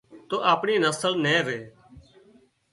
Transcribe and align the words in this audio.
تو 0.29 0.35
اپڻي 0.53 0.75
نسل 0.83 1.13
نين 1.23 1.41
ري 1.47 1.59